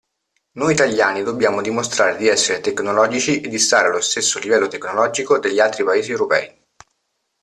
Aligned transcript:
Noi 0.53 0.73
italiani 0.73 1.21
dobbiamo 1.21 1.61
dimostrare 1.61 2.17
di 2.17 2.27
essere 2.27 2.59
tecnologici 2.59 3.39
e 3.39 3.47
di 3.49 3.59
stare 3.59 3.87
allo 3.89 4.01
stesso 4.01 4.39
livello 4.39 4.67
tecnologico 4.67 5.37
degli 5.37 5.59
altri 5.59 5.83
paesi 5.83 6.09
europei. 6.09 6.59